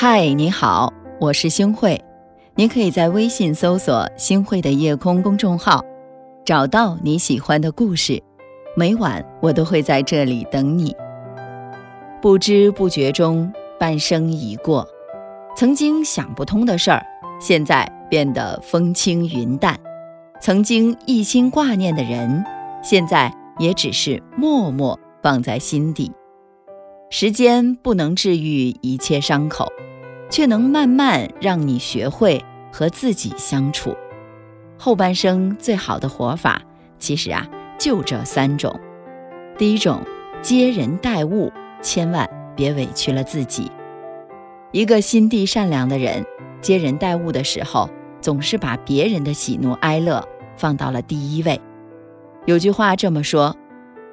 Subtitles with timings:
[0.00, 2.00] 嗨，你好，我是星慧。
[2.54, 5.84] 你可以在微信搜索“星慧的夜空”公众号，
[6.44, 8.22] 找到你喜欢的故事。
[8.76, 10.94] 每晚我都会在这里等你。
[12.22, 14.86] 不知不觉中，半生已过，
[15.56, 17.04] 曾经想不通的事儿，
[17.40, 19.74] 现在变得风轻云淡；
[20.40, 22.44] 曾经一心挂念的人，
[22.84, 26.12] 现在也只是默默放在心底。
[27.10, 29.72] 时间不能治愈一切伤口。
[30.30, 33.96] 却能慢慢让你学会和自己相处。
[34.76, 36.62] 后半生最好的活法，
[36.98, 37.48] 其实啊，
[37.78, 38.78] 就这三种。
[39.56, 40.02] 第一种，
[40.42, 41.50] 接人待物，
[41.82, 43.72] 千万别委屈了自己。
[44.70, 46.24] 一个心地善良的人，
[46.60, 47.88] 接人待物的时候，
[48.20, 50.22] 总是把别人的喜怒哀乐
[50.56, 51.58] 放到了第一位。
[52.44, 53.56] 有句话这么说：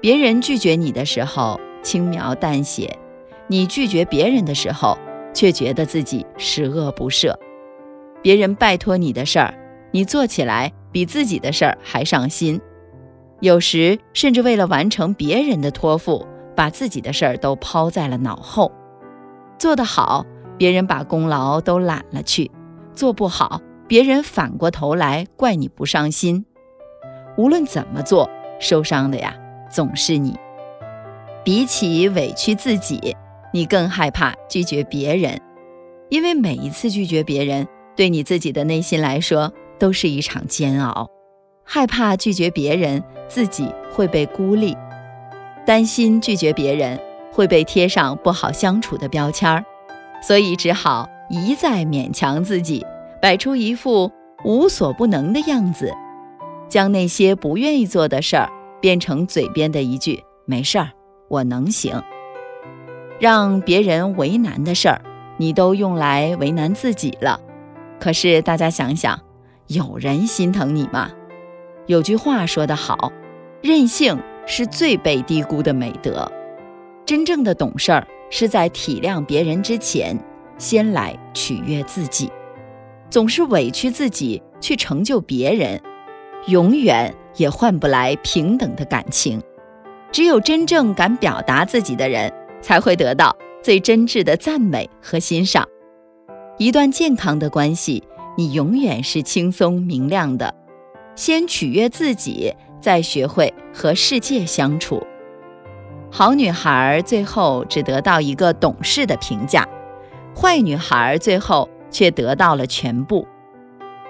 [0.00, 2.98] 别人拒绝你的时候轻描淡写，
[3.46, 4.98] 你拒绝别人的时候。
[5.36, 7.34] 却觉得自己十恶不赦，
[8.22, 9.52] 别人拜托你的事儿，
[9.90, 12.60] 你做起来比自己的事儿还上心，
[13.40, 18.70] 有时甚至为了完成别人的托付，把自己的事儿都抛在了脑后。
[19.58, 20.24] 做得好，
[20.56, 22.48] 别人把功劳都揽了去；
[22.94, 26.46] 做不好，别人反过头来怪你不上心。
[27.36, 29.34] 无论怎么做，受伤的呀，
[29.68, 30.38] 总是你。
[31.44, 33.14] 比起委屈自己。
[33.52, 35.40] 你更害怕拒绝别人，
[36.08, 41.08] 因为每一次拒绝别人，对你自己的内心来说都是一场煎熬。
[41.64, 44.74] 害怕拒绝别人，自己会被孤立；
[45.64, 46.98] 担心拒绝别人
[47.32, 49.64] 会被贴上不好相处的标签儿，
[50.20, 52.84] 所以只好一再勉强自己，
[53.22, 54.10] 摆出一副
[54.44, 55.94] 无所不能的样子，
[56.68, 60.90] 将那些不愿意做的事儿变成嘴边的一句“没事儿，
[61.28, 62.02] 我能行”。
[63.20, 65.00] 让别人为难的事儿，
[65.36, 67.40] 你都用来为难自己了。
[68.00, 69.18] 可是大家想想，
[69.68, 71.10] 有人心疼你吗？
[71.86, 73.12] 有句话说得好，
[73.62, 76.30] 任性是最被低估的美德。
[77.06, 80.18] 真正的懂事儿，是在体谅别人之前，
[80.58, 82.30] 先来取悦自己。
[83.10, 85.80] 总是委屈自己去成就别人，
[86.48, 89.40] 永远也换不来平等的感情。
[90.14, 92.32] 只有真正敢表达自己的人。
[92.64, 95.68] 才会得到最真挚的赞美和欣赏。
[96.56, 98.02] 一段健康的关系，
[98.38, 100.54] 你永远是轻松明亮的。
[101.14, 105.06] 先取悦自己，再学会和世界相处。
[106.10, 109.68] 好女孩最后只得到一个懂事的评价，
[110.34, 113.28] 坏女孩最后却得到了全部。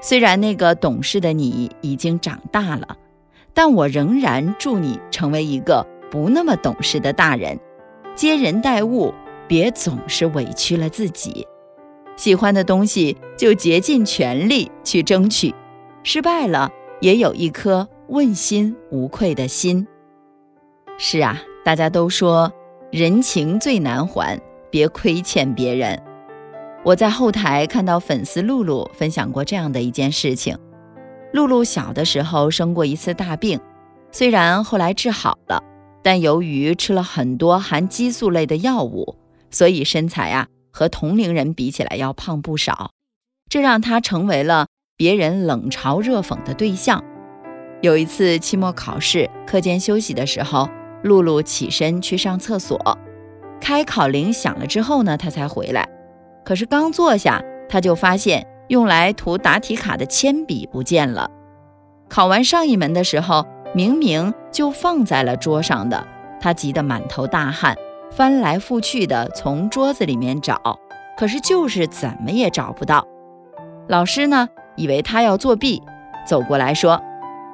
[0.00, 2.96] 虽然那个懂事的你已经长大了，
[3.56, 7.58] 但我仍然祝你成为一个不那么懂事的大人。
[8.14, 9.14] 接人待物，
[9.48, 11.46] 别总是委屈了自己。
[12.16, 15.54] 喜欢的东西就竭尽全力去争取，
[16.02, 19.86] 失败了也有一颗问心无愧的心。
[20.98, 22.52] 是啊，大家都说
[22.92, 24.38] 人情最难还，
[24.70, 26.02] 别亏欠别人。
[26.84, 30.58] 我在后台看到粉丝露露分享过这样的一件事情：
[31.36, 33.60] 露露小的时候生过一次大病，
[34.10, 35.62] 虽然后来治好了。
[36.02, 39.16] 但由于吃了很多含激素类的药物，
[39.50, 42.92] 所以身材啊和同龄人比起来要胖不少，
[43.50, 47.04] 这让他成为了别人冷嘲热讽的对象。
[47.82, 50.70] 有一次期末考试课间休息的时候，
[51.02, 52.96] 露露起身去上厕所，
[53.60, 55.86] 开考铃响了之后呢，她才回来。
[56.46, 61.30] 可是刚坐下，她就发现用来涂答题卡的铅笔不见了。
[62.08, 63.46] 考完上一门的时候。
[63.74, 66.06] 明明就放在了桌上的，
[66.40, 67.76] 他急得满头大汗，
[68.10, 70.78] 翻来覆去的从桌子里面找，
[71.18, 73.06] 可是就是怎么也找不到。
[73.86, 75.82] 老师呢，以为他要作弊，
[76.26, 77.02] 走过来说：“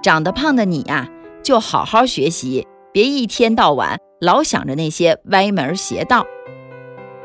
[0.00, 1.08] 长得胖的你呀，
[1.42, 6.24] 就好好学习，别一天到晚老想着那些歪门邪道。”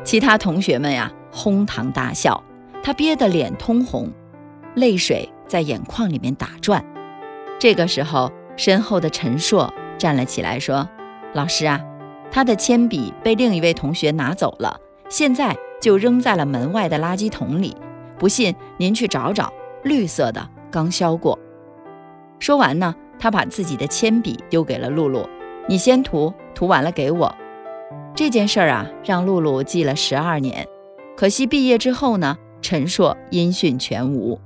[0.04, 2.44] 其他同学们呀，哄堂大笑，
[2.88, 4.10] 他憋得脸通红，
[4.76, 6.86] 泪水在眼眶里面打转。
[7.60, 8.32] 这个时候。
[8.56, 10.90] 身后的陈硕站了起来，说
[11.36, 11.80] ：“老师啊，
[12.32, 14.80] 他的铅笔被另一位同学拿走了，
[15.10, 17.78] 现在就扔在了门外的垃圾桶里。
[18.18, 21.38] 不信您去找找，绿色的，刚削过。”
[22.40, 25.30] 说完呢，他把自己的铅笔丢给了露露
[25.70, 27.36] ：“你先涂，涂完了给我。”
[28.16, 30.66] 这件事儿啊，让露露记了十二年。
[31.16, 32.38] 可惜毕业之后呢，
[32.70, 34.38] 陈硕音讯全无。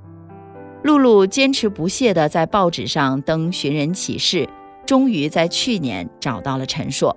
[0.84, 4.48] 露露坚持不懈地在报纸上登寻人启事，
[4.86, 7.16] 终于在去年找到了陈硕。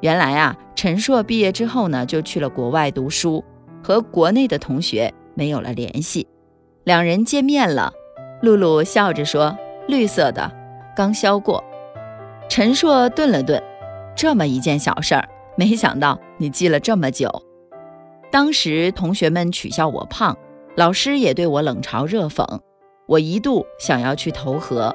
[0.00, 3.44] 原来啊，陈硕毕业之后呢，就去了国外读书，
[3.82, 6.26] 和国内的同学没有了联系。
[6.84, 7.92] 两人见面了，
[8.40, 9.54] 露露笑着说
[9.88, 10.50] ：“绿色的，
[10.96, 11.62] 刚削过。”
[12.48, 13.62] 陈硕顿了顿，
[14.16, 17.30] 这么一件小事儿，没想到你记了这么久。
[18.34, 20.36] 当时同学们取笑我胖，
[20.74, 22.44] 老师也对我冷嘲热讽，
[23.06, 24.92] 我一度想要去投河。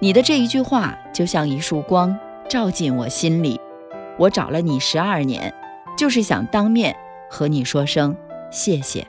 [0.00, 2.14] 你的这一句话就像一束光，
[2.46, 3.58] 照进我心里。
[4.18, 5.54] 我找了你十二年，
[5.96, 6.94] 就是想当面
[7.30, 8.14] 和你说声
[8.50, 9.06] 谢谢。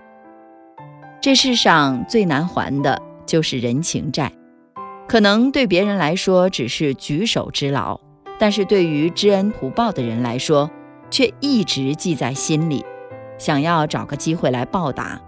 [1.19, 4.31] 这世上最难还的就是人情债。
[5.05, 7.99] 可能对别人来说只是举手之劳，
[8.39, 10.71] 但是对于知恩图报的人来说，
[11.11, 12.85] 却一直记在心里，
[13.39, 15.19] 想要找个机会来报答。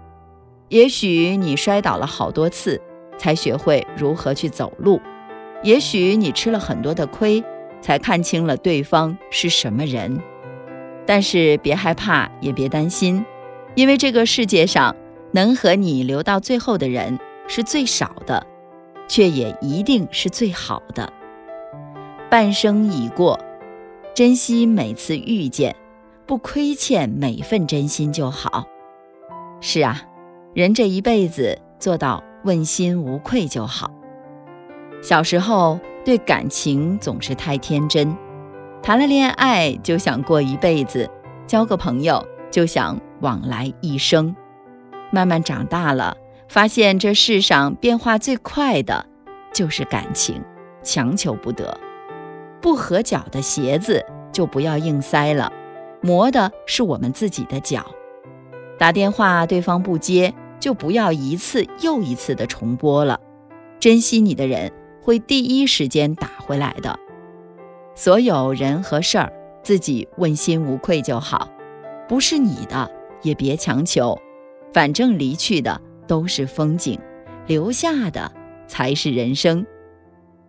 [0.68, 2.80] 也许你摔倒了好多次，
[3.18, 5.00] 才学会如何去走路；
[5.64, 7.42] 也许你吃了很多的亏，
[7.80, 10.20] 才看清了对方是什么人。
[11.04, 13.24] 但是别害怕，也别担心，
[13.74, 14.94] 因为这个世界上
[15.32, 17.18] 能和你留到最后的人
[17.48, 18.46] 是最少的。
[19.08, 21.12] 却也一定是最好的。
[22.30, 23.38] 半生已过，
[24.14, 25.76] 珍惜每次遇见，
[26.32, 28.64] 不亏欠每份真心就好。
[29.60, 30.00] 是啊，
[30.54, 33.90] 人这一辈子做到问心无愧就好。
[35.02, 38.16] 小时候对感情总是太天真，
[38.82, 41.06] 谈了恋爱就想过一辈子，
[41.46, 44.34] 交个朋友就想往来一生。
[45.10, 46.16] 慢慢长大了。
[46.48, 49.04] 发现这世上变化最快的，
[49.52, 50.42] 就是感情，
[50.82, 51.78] 强求不得。
[52.62, 54.02] 不合脚的鞋子
[54.32, 55.52] 就不要硬塞了，
[56.02, 57.86] 磨的是我们自己的脚。
[58.78, 63.18] 打电话对方不接，就不要一次又一次的重拨了。
[63.80, 64.70] 珍惜你的人
[65.00, 66.98] 会第一时间打回来的。
[67.94, 69.32] 所有人和事儿，
[69.62, 71.48] 自己问心无愧就好。
[72.08, 72.90] 不是你的，
[73.22, 74.18] 也别强求，
[74.72, 75.80] 反正离去的。
[76.08, 76.98] 都是风景，
[77.46, 78.30] 留下的
[78.66, 79.64] 才是人生。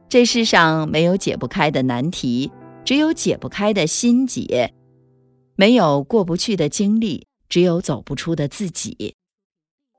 [0.09, 2.51] 这世上没有解不开的难题，
[2.83, 4.73] 只有解不开的心结；
[5.55, 9.15] 没有过不去的经历，只有走不出的自己。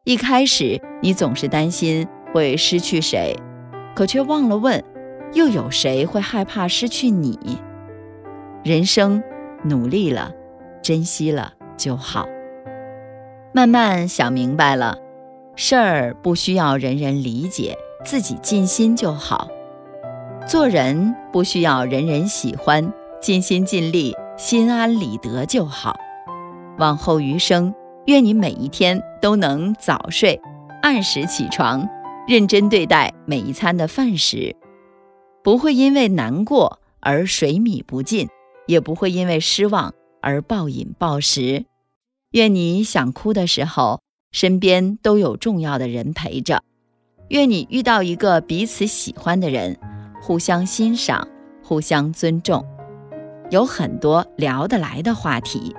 [0.05, 3.37] 一开始你总是担心会失去谁，
[3.95, 4.83] 可却忘了问：
[5.33, 7.39] 又有谁会害怕失去你？
[8.65, 9.23] 人生
[9.65, 10.33] 努力了，
[10.83, 12.27] 珍惜了就好。
[13.53, 14.99] 慢慢想明白了。
[15.57, 19.49] 事儿不需要人人理解，自己尽心就好；
[20.49, 22.93] 做人不需要人人喜欢，
[23.23, 25.97] 尽心尽力，心安理得就好。
[26.79, 27.75] 往后余生，
[28.07, 30.41] 愿你每一天都能早睡，
[30.83, 31.89] 按时起床，
[32.27, 34.57] 认真对待每一餐的饭食，
[35.43, 38.29] 不会因为难过而水米不进，
[38.67, 41.65] 也不会因为失望而暴饮暴食。
[42.31, 44.01] 愿你想哭的时候。
[44.33, 46.65] 身边都有重要的人陪着，
[47.29, 49.79] 愿你遇到一个彼此喜欢的人，
[50.21, 51.29] 互相欣赏，
[51.63, 52.67] 互相尊重，
[53.55, 55.77] 有很多聊得来的话题。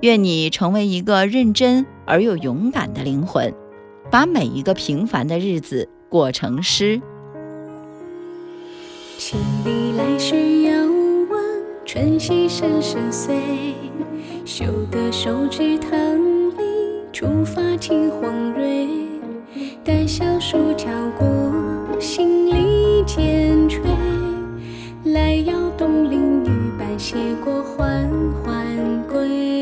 [0.00, 3.54] 愿你成为一个认真而又勇敢的灵魂，
[4.10, 7.00] 把每一个平凡的日子过成诗。
[9.16, 10.72] 千里来时遥
[11.30, 11.40] 望，
[11.86, 13.36] 春溪声声碎，
[14.44, 16.50] 修得手指疼。
[17.12, 18.88] 出发听黄蕊，
[19.84, 21.24] 待小树跳过，
[27.02, 28.08] 谢过缓
[28.44, 29.61] 缓归。